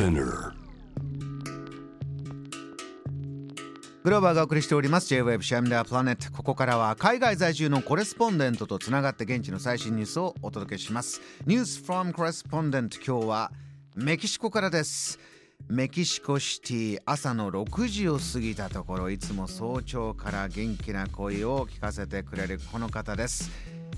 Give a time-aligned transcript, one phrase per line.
[0.00, 0.54] Spinner.
[4.02, 5.08] グローバーがお送りしております。
[5.08, 11.20] J-Wave シャムダープラネットここからは海外在住のコレスポンデントとつながって現地の最新ニュースをお届けします。
[11.44, 13.52] ニュース from コレスポンデント今日は
[13.94, 15.18] メキシコからです。
[15.68, 23.50] メキシコシティ朝の6時を過ぎたところいつも早朝から元気な声を聞かせてくれるこの方です。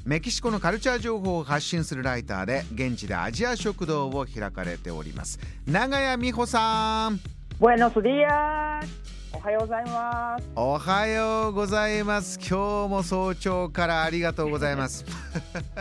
[0.05, 5.39] メキシコのカルチャー情報を発信するライターで現地でアジア食堂を開かれております。
[5.67, 7.21] 長谷美穂さん.
[7.61, 10.45] おはようございます。
[10.57, 12.49] おはようございます今
[12.89, 15.05] 日も早朝からありがとうございます。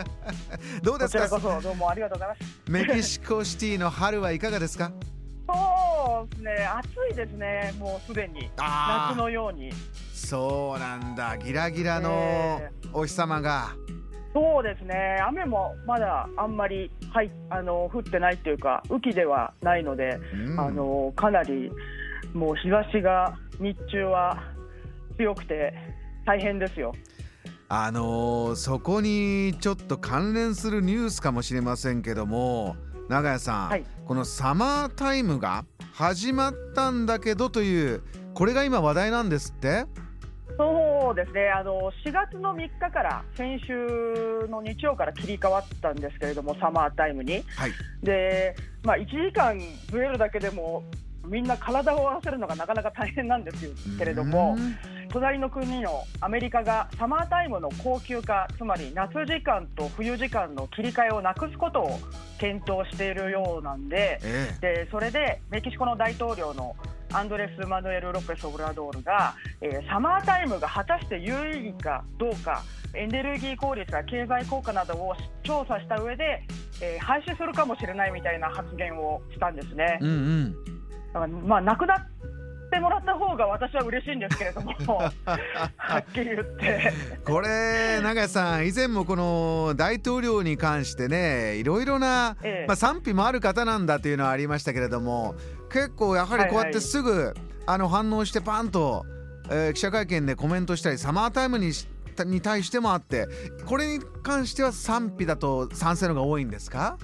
[0.82, 1.28] どうですか？
[1.28, 2.70] こそどうもありがとうございます。
[2.70, 4.92] メキシコシティの春はいかがですか？
[5.48, 8.48] そうですね、暑いですね、もうすでに。
[8.58, 9.70] あ夏のように。
[10.14, 11.36] そうなんだ。
[11.36, 12.70] ギラギラのえ。
[12.94, 13.72] お日様が、
[14.34, 20.60] そうですね、雨もまだあんまり、はい、あの降ってないっていうか、雨季ではないので、うん。
[20.60, 21.70] あのかなり
[22.32, 24.42] もう日差しが日中は
[25.18, 25.74] 強くて
[26.24, 26.94] 大変ですよ。
[27.68, 32.76] あのーそこにちょっと関連するニュースかもしれませんけども
[33.08, 33.84] 長屋さん、はい。
[34.06, 39.84] このサマータイムが始まったんだけどというこれが今話題なんですって？
[40.56, 47.42] そうですね、あの4月の3日から先週の日曜から切り替わったんですけれども、サマータイムに。
[47.56, 47.72] はい。
[48.02, 49.58] で、まあ、1時間
[49.90, 50.84] ずれるだけでも、
[51.26, 54.56] みんな体を合わせるのがなかなか大変なんですけれども、
[55.10, 62.00] 隣の国のアメリカがサマータイムの高級化、つまり夏時間と冬時間の切り替えをなくすことを
[62.38, 64.56] 検討しているようなんで、え。
[64.60, 66.74] でそれでメキシコの大統領の
[67.14, 72.62] アンドレス・マヌエル・ロペス・オブラドールが、えーサマータイムが果たして有意義かどうか
[72.94, 76.42] エネルギー効率や経済効果などを調査した上で、
[76.80, 80.04] えー廃止するかもしれないみたいな発言をしたんですねえ。
[80.04, 80.54] うんうん
[81.12, 82.00] だからまあ、なくなっ
[82.72, 84.72] てもらった方が私は嬉しいんですけれども
[85.76, 86.92] はっきり言って。
[87.24, 92.66] これ長屋さん以前もこの大統領に関してねいろいろな、ええ。
[92.66, 95.34] まあ、賛否もある方なんだというのはありましたけれども
[95.70, 97.34] 結構やはりこうやってすぐ、
[97.66, 99.04] あの反応してパンと、
[99.50, 101.86] えー記者会見でコメントしたりサマータイムにし
[102.26, 103.26] に対してもあって
[103.66, 106.96] これに関しては賛否だと賛成のが多いんですか？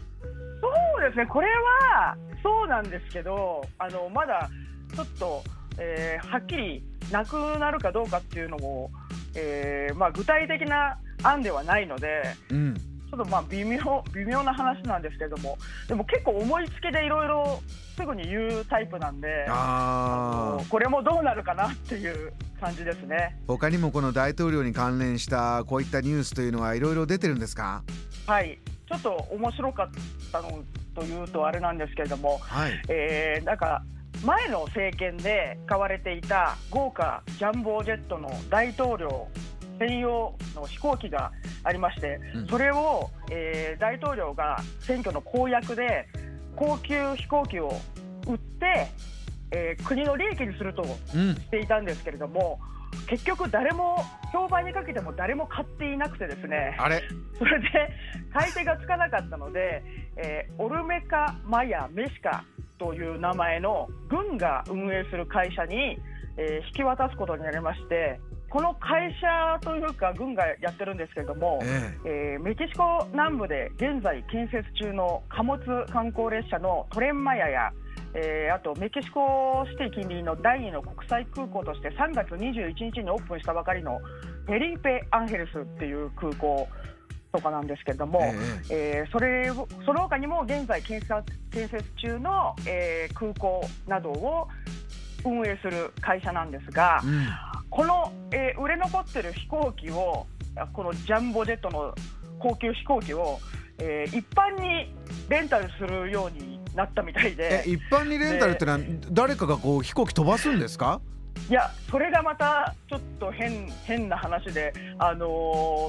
[0.60, 1.46] そうですね、これ
[1.92, 4.50] はそうなんですけど、あのまだ
[4.94, 5.42] ちょっと、
[5.78, 8.90] えーはっきりなくなるかどうかっていうのも、
[9.34, 12.74] えーまあ、具体的な案ではないので、うん。
[13.10, 15.56] ちょっとまあ微妙微妙な話なんですけれども、
[15.88, 17.62] でも結構思いつきでいろいろ
[17.96, 20.68] すぐに言うタイプなんで、あー。
[20.68, 23.40] これもどうなるかなっていう感じですね。
[23.46, 27.82] 他にもこの大統領に関連したこういったニュースというのはいろいろ出てるんですか？
[28.26, 29.88] はい、ちょっと面白かっ
[30.30, 30.62] たの
[30.94, 32.72] というとあれなんですけれども、はい。
[32.90, 33.82] えーなんか
[34.24, 39.28] 前の政権で使われていた豪華ジャンボジェットの大統領
[39.78, 41.30] 専用の飛行機が
[41.62, 42.46] ありまして、うん。
[42.48, 46.08] それを、えー大統領が選挙の公約で
[46.56, 47.72] 高級飛行機を
[48.26, 48.88] 売って、
[49.52, 50.82] えー国の利益にすると
[51.14, 51.34] うん。
[51.36, 52.58] していたんですけれども
[53.06, 56.74] 結局誰も評判にかけても誰も買っていなくてですね。
[56.80, 57.00] あれ？
[57.38, 57.68] それで
[58.32, 59.82] 買い手がつかなかったので、
[60.16, 62.42] えーオルメカ・マヤ・メシカ
[62.78, 65.98] という名前の軍が運営する会社に、
[66.36, 72.36] えー引き渡すことになりましてこの会社というか軍がやってるんですけれども、ええ。
[72.40, 75.58] ーメキシコ南部で現在建設中の貨物
[75.92, 77.72] 観光列車のトレンマヤや、
[78.14, 83.98] えーあとメキシコシティ近隣の第2の国際空港として3月21日にオープンしたばかりの
[84.46, 86.66] フェリーペ・アンヘルスっていう空港
[87.38, 88.20] とかなんですけれども、
[88.70, 89.04] ええ。
[89.08, 91.12] ーそれをその他にも現在建設
[91.50, 94.48] 建設中の、えー空港などを
[95.24, 97.26] 運営する会社なんですが、うん。
[97.70, 100.26] この、えー売れ残ってる飛行機を
[100.56, 101.94] あこのジャンボジェットの
[102.38, 103.38] 高級飛行機を、
[103.78, 104.92] えー一般に
[105.28, 107.62] レンタルするようになったみたいで。
[107.66, 108.78] え一般にレンタルってのは
[109.10, 111.00] 誰かがこう飛行機飛ばすんですか？
[111.48, 115.26] いやそれがまたちょっと変変な話で、あの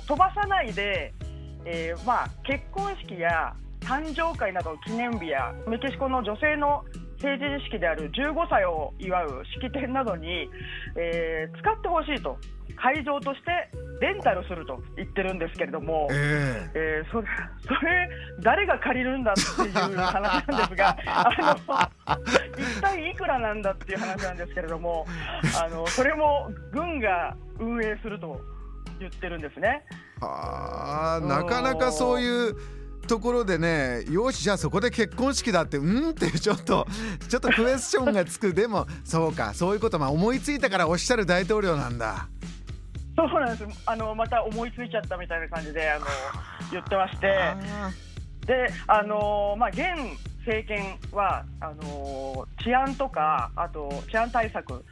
[0.04, 1.14] ー飛ばさないで、
[1.66, 6.84] えーまあ、結婚式や誕生会などの記念日やメキシコの女性の
[7.22, 10.50] 成人式である15歳を祝う式典などに、
[10.96, 12.38] えー使ってほしいと
[12.76, 13.52] 会場として
[14.00, 16.08] レンタルすると言ってるんですけれども。
[16.12, 17.28] ええーそれ
[17.62, 18.10] それ
[18.42, 20.98] 誰が借りるんだっていう話なんですが
[22.06, 22.24] あの
[22.58, 25.06] 一体いくらなんだっていう話なんですけれども
[25.62, 28.40] あのそれも軍が運営すると
[29.00, 29.84] 言ってるんですね。
[30.22, 32.56] あなかなかそういう
[33.08, 36.86] ところでねよしじゃあそこで結婚式だってうんってちょっと
[37.28, 38.54] ちょっとクエスチョンがつく。
[38.54, 42.28] でもそうかそういうことまあ思いついたからおっしゃる大統領なんだ。
[43.16, 43.82] そうなんです。
[43.86, 46.06] あのまた思いついちゃったみたいな感じであの
[46.72, 47.28] 言ってまして。
[48.46, 49.80] であの、まあ、現
[50.40, 54.84] 政権はあの治安とかあと治安対策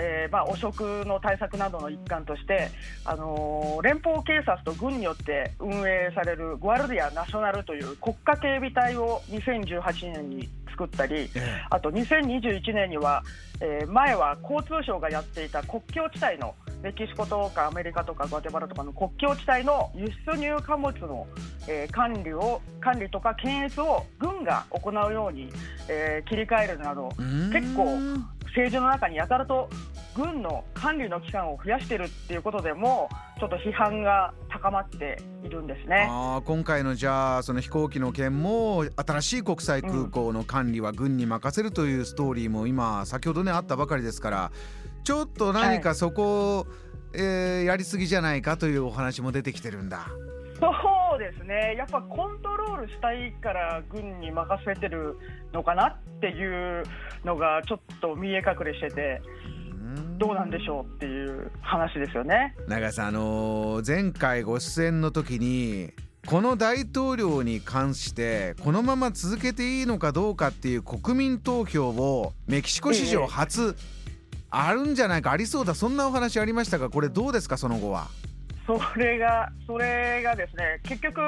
[0.00, 2.70] えーまあ、汚職の対策などの一環として、
[3.04, 11.28] あのー、連邦警察と軍によって運営されるグアルディア・ナショナルという国家警備隊を2018年に作ったり、
[11.68, 13.22] あと2021年には、
[13.60, 21.26] えー、前は交通省がやっていた国境地帯のメキシコとかアメリカとかグアテマラとかの国境地帯の輸出入貨物の、
[21.68, 25.50] えー、管理を管理とか検閲を軍が行うように、
[25.88, 27.10] えー、切り替えるなど
[27.52, 27.98] 結構
[28.50, 29.68] 政治の中にやたらと
[30.14, 33.08] 軍の管理の期間を増やしているっていうことでも
[33.38, 44.52] ちょっと批判が高まっているんですねあ今回のじゃあその飛行機の件も新しい国際空港の管理は軍に任せるというストーリーも今先ほどねあったばかりですから
[45.04, 46.66] ちょっと何かそこを、はい、
[47.14, 50.08] えー、やりすぎじゃないかというお話も出てきてるんだ。
[50.60, 55.16] そうですね、やっぱコントロールしたいから軍に任せてる
[55.52, 56.84] のかなっていう
[57.24, 59.22] のがちょっと見え隠れしてて。
[60.18, 65.92] どうなんでしょうっていう話ですよね長さん、あのー、前回ご出演の時に
[66.26, 73.74] この大統領に関してこのまま続けていいのかどうかっていう国民投票をメキシコ史上初、
[74.50, 78.08] あるんじゃないかありそうだそんなお話ありましたがこれどうですかその後は？
[78.78, 81.20] それがそれがですね結局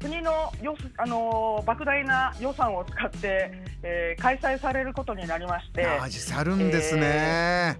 [0.00, 3.52] 国のよあの莫大な予算を使って、
[3.82, 5.86] えー、開催されることになりまして。
[5.86, 7.76] あ実際あるんですね、え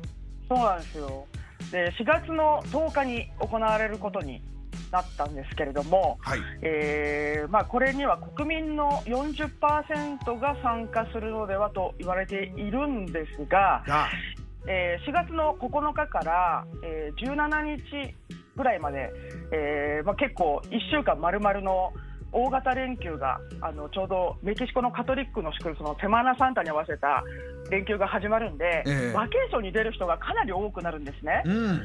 [0.49, 1.27] ー、そうなんですよ。
[1.73, 4.43] で4月の10日に行われることに
[4.93, 13.83] なったんですけれども、はい、えー、まあ、これには国民の40%が参加するのではと言われているんですが、
[14.69, 18.15] えー、4月の9日から、えー、17日
[18.57, 19.13] ぐらいまで、
[19.53, 21.93] えーまあ、結構1週間丸々の
[22.33, 27.23] 大型連休があのちょうどメキシコのカトリックの祝日のセマナサンタに合わせた
[27.71, 31.43] 連休が始まるんで、えー、バケーションに出る人がかなり多くなるんですね。
[31.45, 31.85] うん、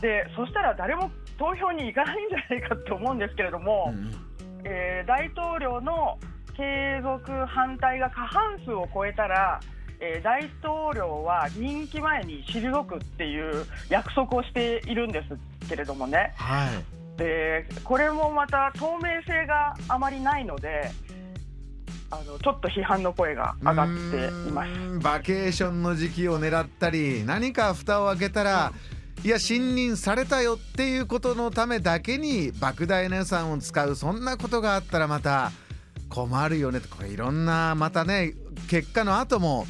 [0.00, 4.10] でそしたら誰も投票に行かないんじゃないかと思うんですけれども、うん、
[4.64, 6.18] えー、大統領の
[6.56, 9.60] 継続反対が過半数を超えたら
[10.00, 15.22] えー、大統領は任期前に退くっていう約束をしているんで
[15.60, 16.68] すけれどもね、は
[17.16, 20.90] い、でこれもまた透明性があまりないので。
[22.10, 24.98] あのちょっと批判の声が上がっています。
[25.00, 28.72] バケーションの時期を狙ったり何か蓋を開けたら、
[29.18, 35.52] うん、いや信任されたよっていうことのためだけに莫大な予算を使うそんなことがあったらまた
[36.08, 36.88] 困るよねと。
[36.88, 38.32] これいろんなまたね
[38.70, 39.66] 結果の後も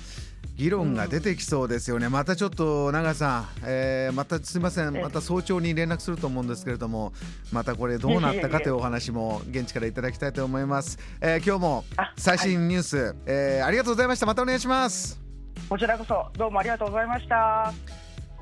[0.58, 4.92] 議論が出てきそうですよね、うん、またちょっと長さん、えー、またすみません。
[4.92, 7.12] また早朝に連絡すると思うんですけれども
[7.52, 11.84] またこれどうなったかというお話も現地からいただきたいと思います、えー、今日も
[12.16, 14.26] 最新ニュース、はい、えー、ありがとうございました。
[14.26, 15.20] またお願いします。
[15.68, 17.72] こちらこそどうもありがとうございました。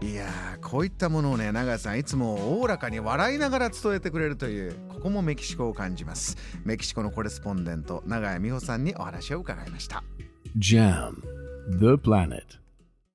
[0.00, 0.26] いや
[0.62, 6.38] こういったものをね長さんいつもおおらかに笑いながら伝えてくれるというここもメキシコを感じます。
[6.64, 10.02] メキシコのコレスポンデント長谷美穂さんにお話を伺いました。
[10.58, 12.58] JAM The Planet